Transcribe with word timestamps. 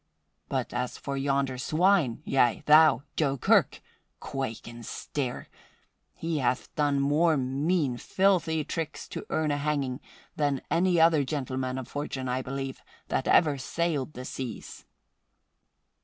But 0.49 0.73
as 0.73 0.97
for 0.97 1.15
yonder 1.15 1.59
swine 1.59 2.23
yea, 2.25 2.63
thou, 2.65 3.03
Joe 3.15 3.37
Kirk! 3.37 3.81
Quake 4.19 4.67
and 4.67 4.83
stare! 4.83 5.47
he 6.15 6.39
hath 6.39 6.73
done 6.73 6.99
more 6.99 7.37
mean, 7.37 7.97
filthy 7.97 8.63
tricks 8.63 9.07
to 9.09 9.27
earn 9.29 9.51
a 9.51 9.57
hanging 9.57 9.99
than 10.35 10.63
any 10.71 10.99
other 10.99 11.23
gentleman 11.23 11.77
of 11.77 11.87
fortune, 11.87 12.27
I 12.27 12.41
believe, 12.41 12.81
that 13.09 13.27
ever 13.27 13.59
sailed 13.59 14.13
the 14.13 14.25
seas." 14.25 14.85